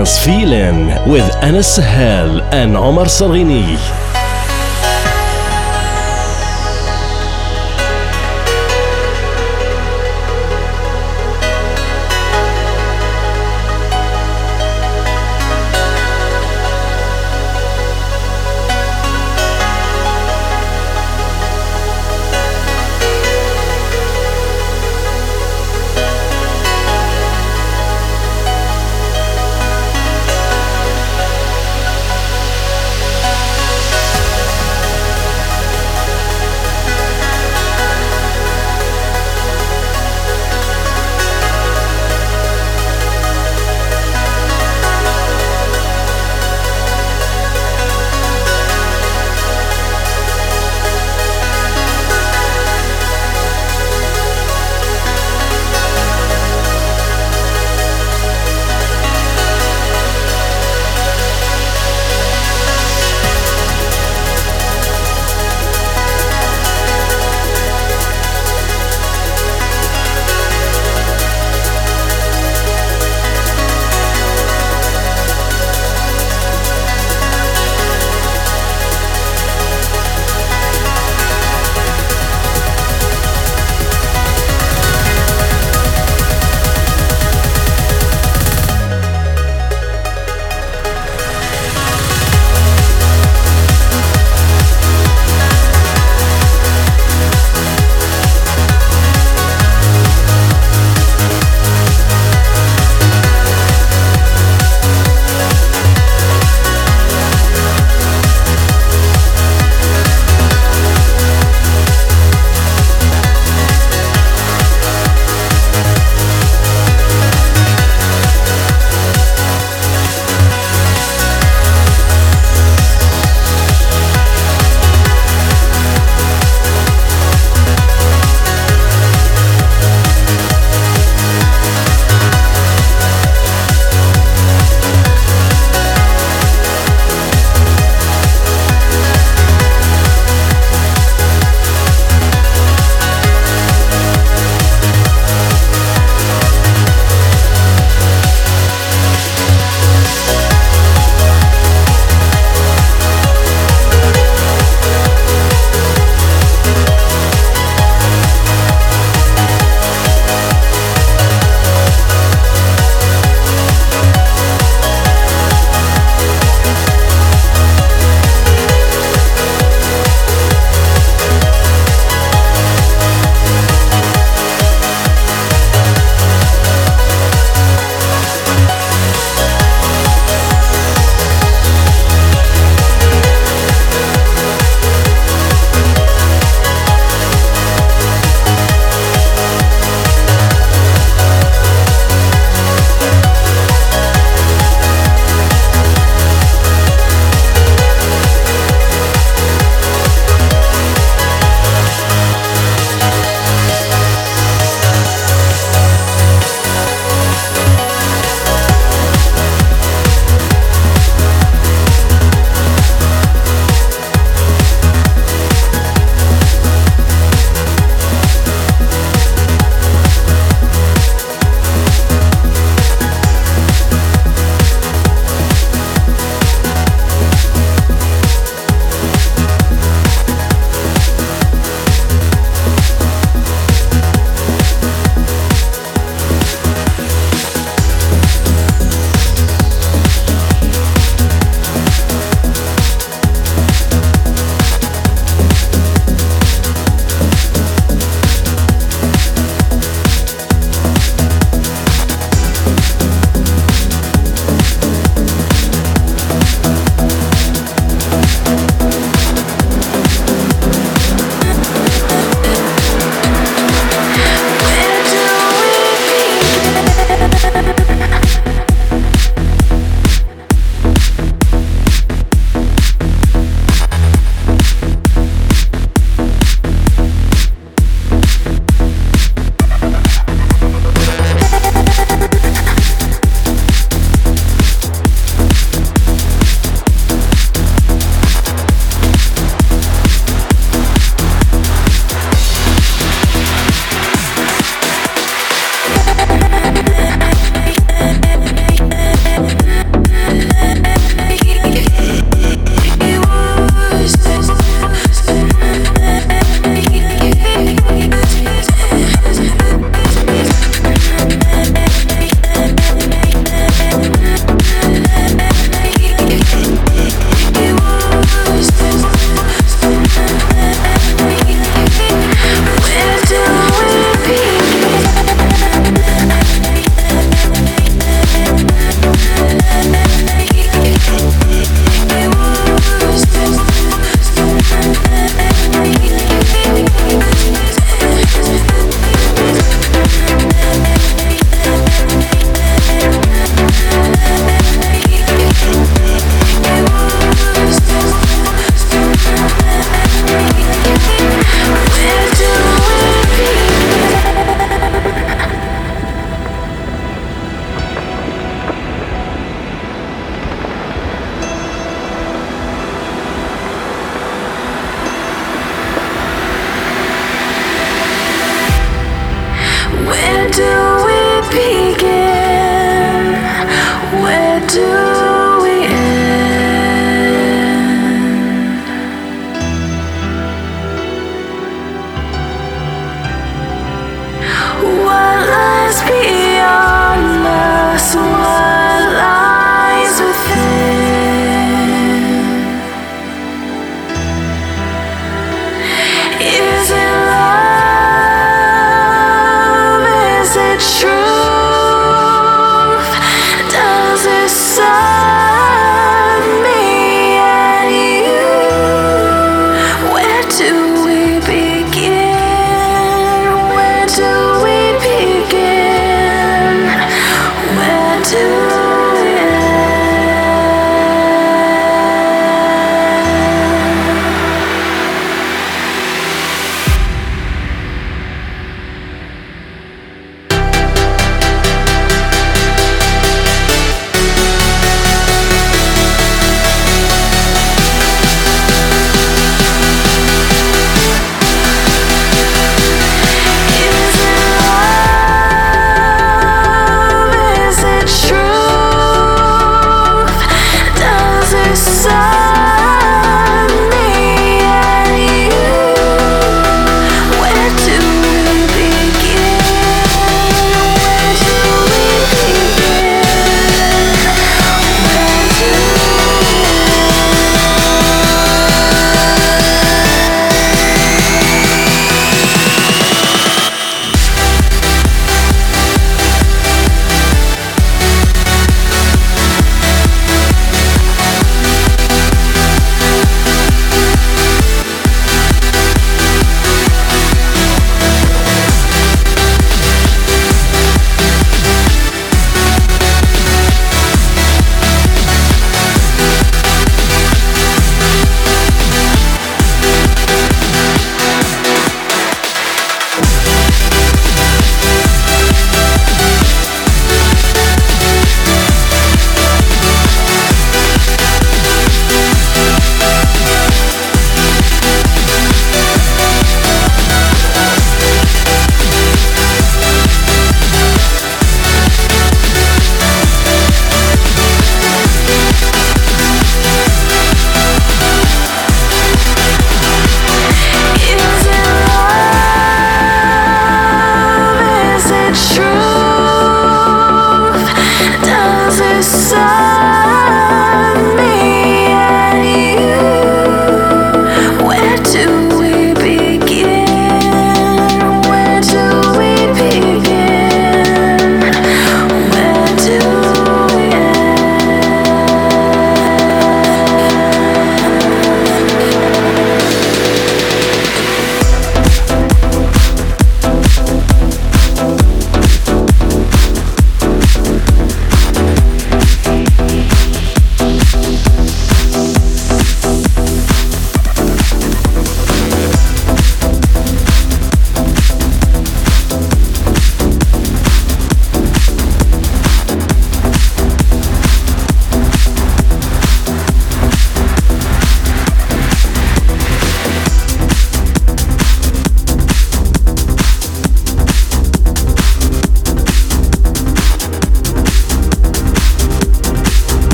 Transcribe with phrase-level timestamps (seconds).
[0.00, 3.99] Feeling with Anas Sahel and Omar Salghini.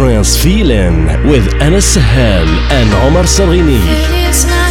[0.00, 4.69] Trance feeling with Anas Sahel and Omar Sarghini.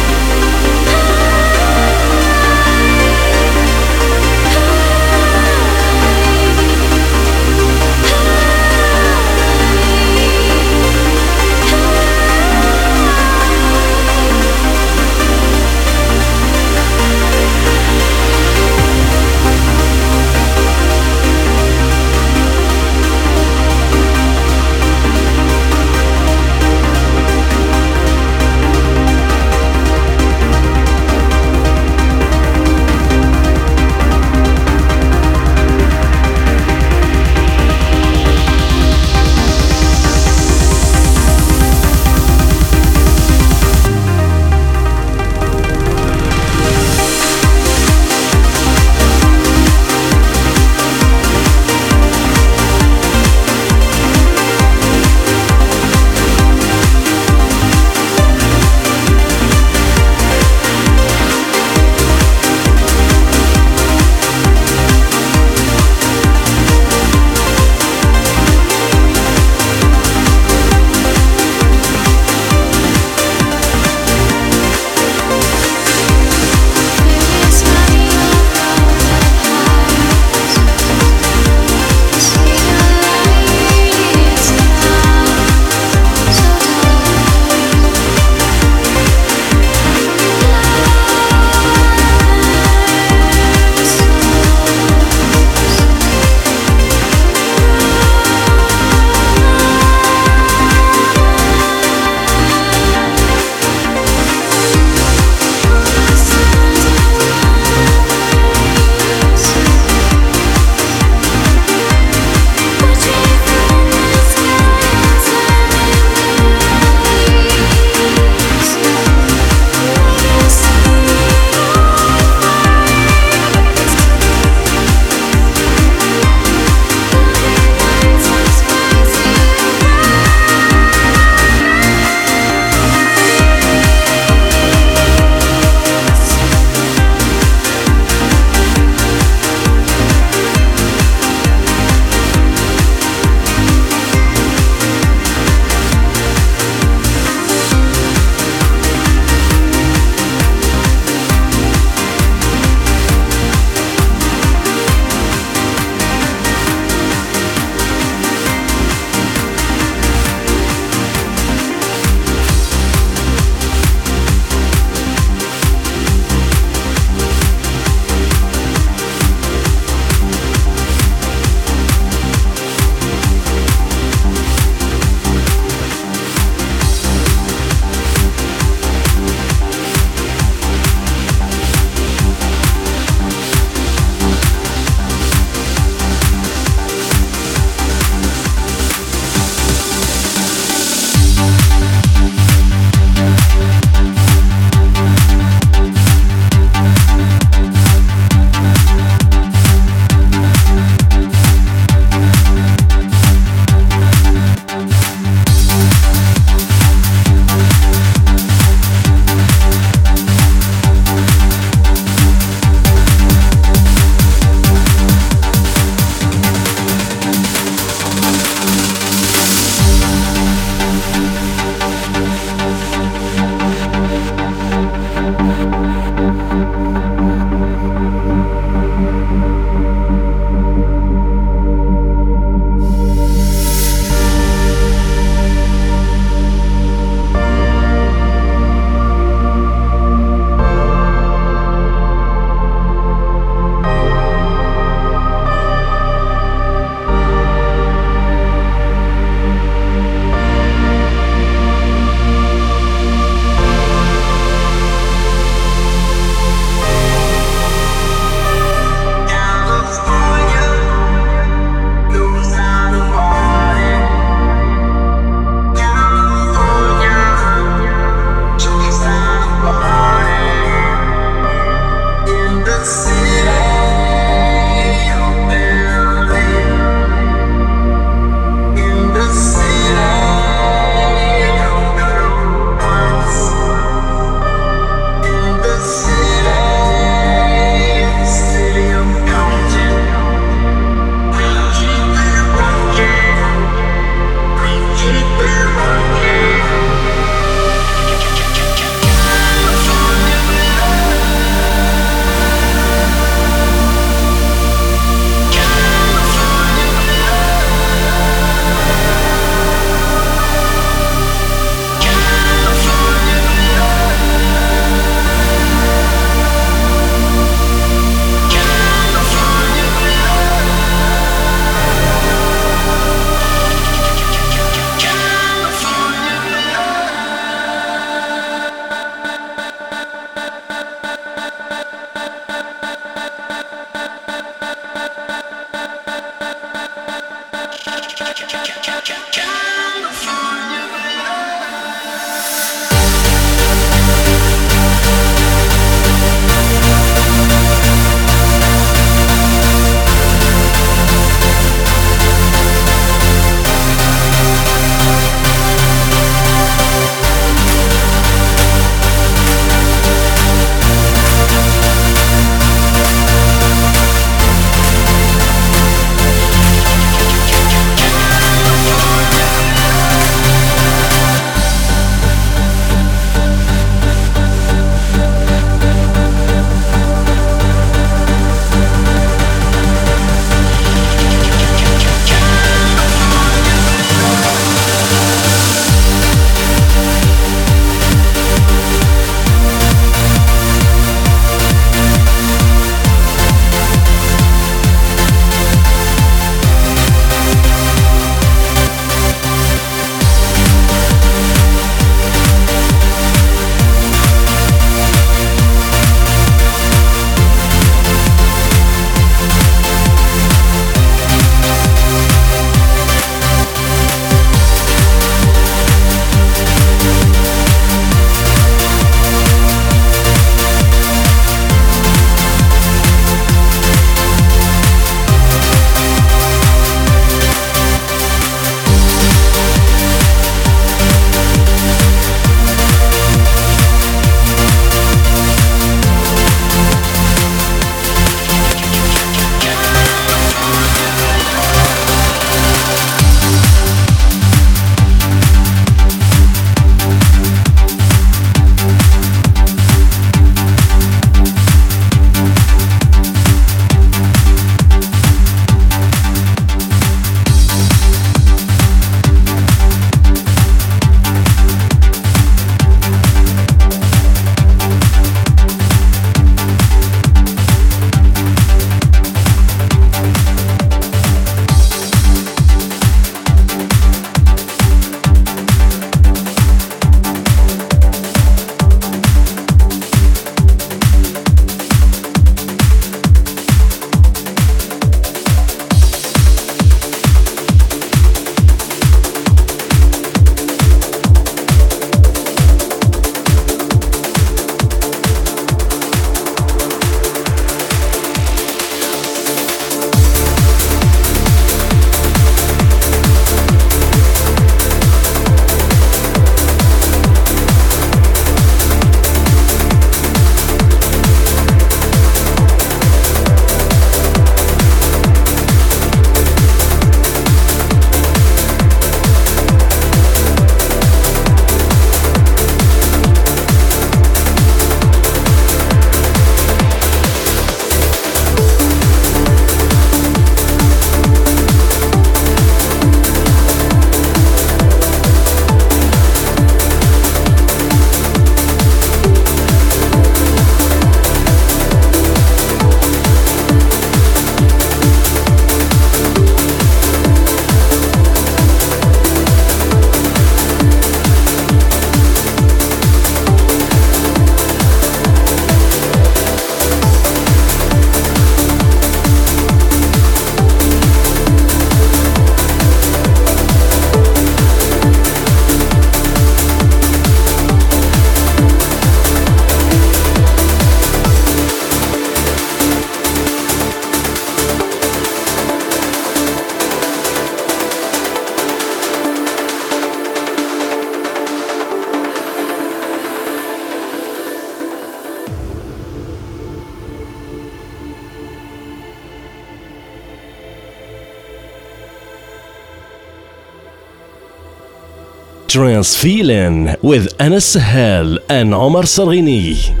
[596.01, 600.00] Feeling with Anas Sahel and Omar Sarghini.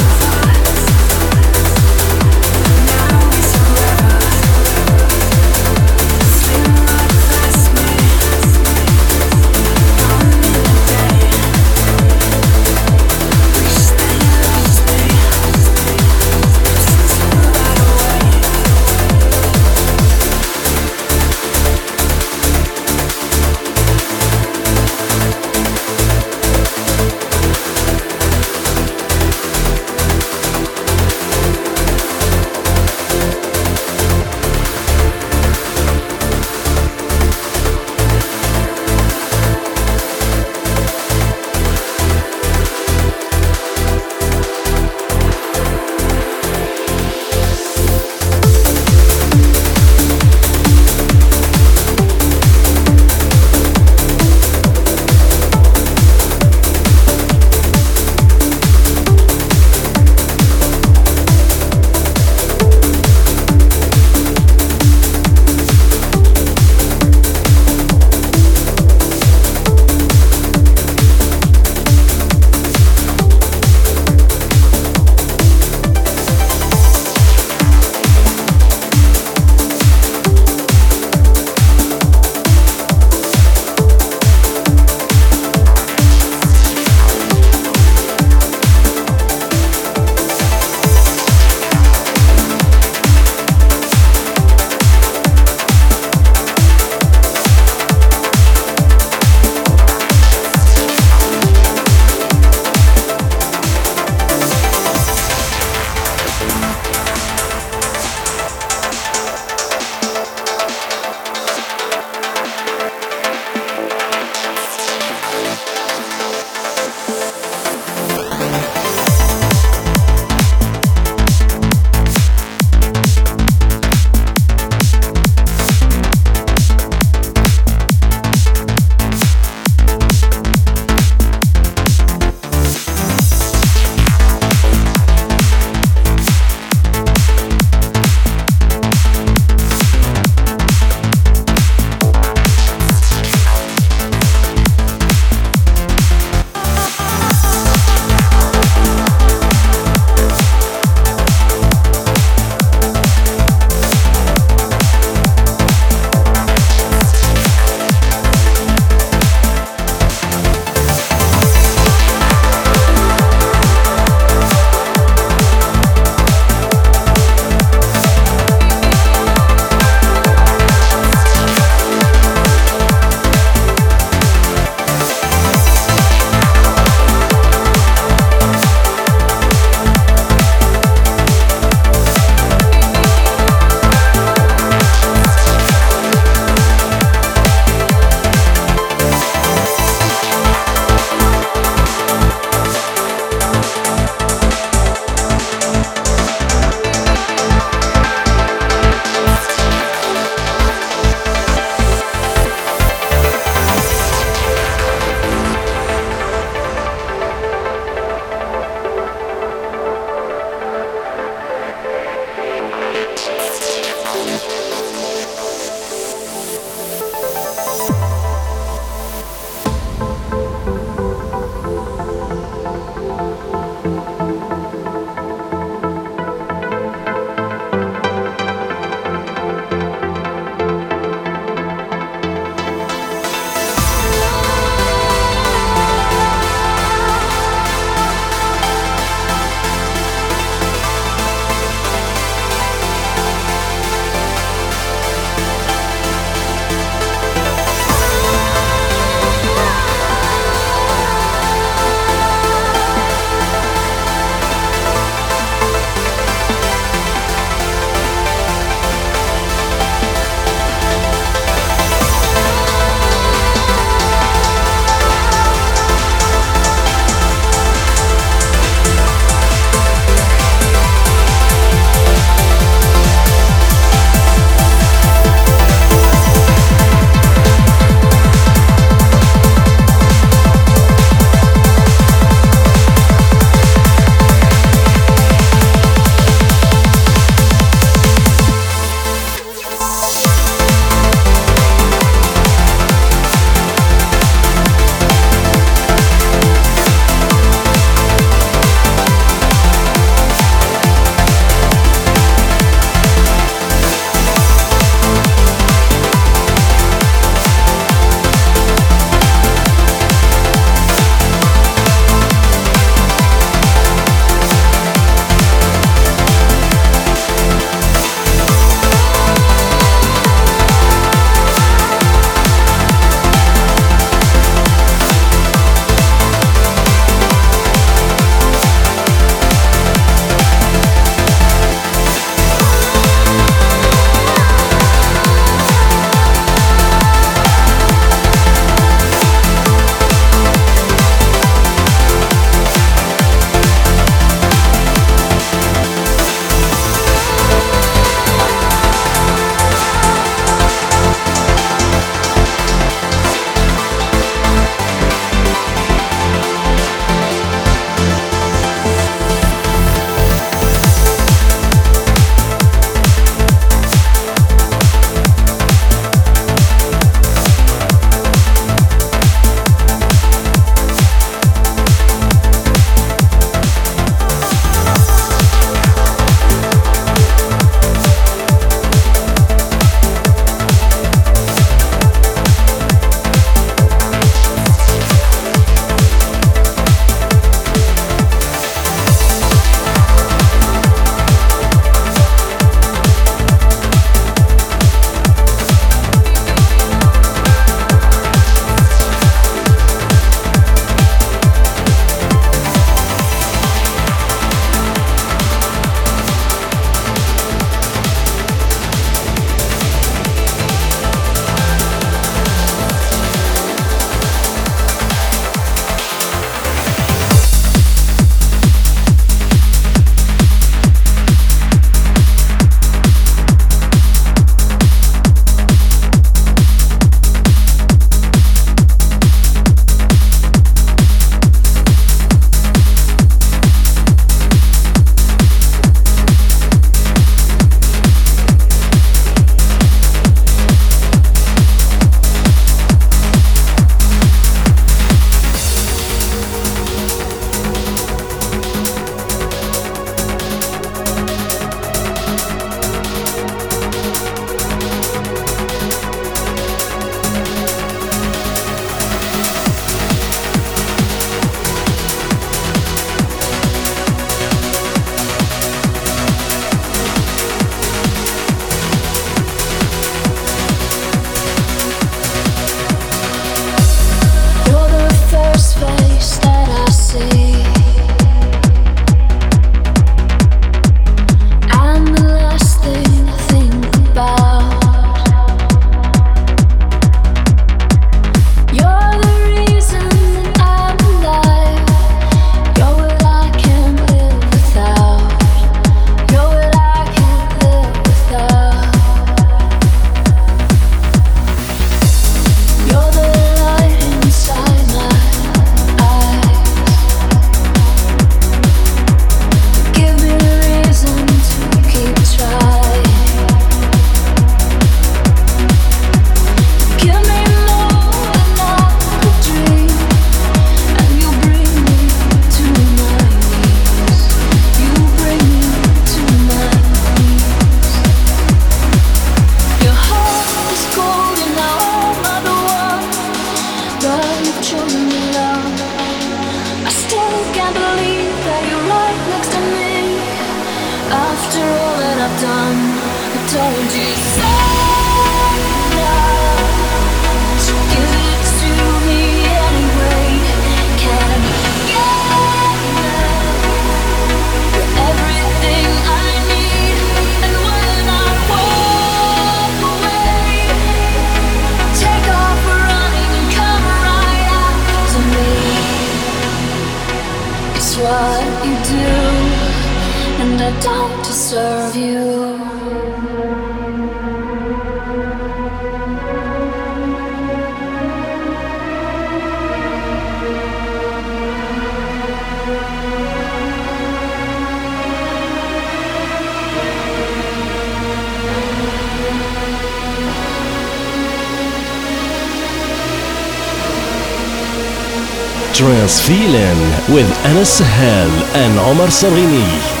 [596.19, 596.79] Feeling
[597.13, 600.00] with Anas Sahel and Omar Sarghini.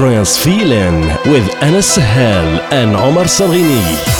[0.00, 4.19] Trans Feeling with Anas Sahel and Omar Sarghini.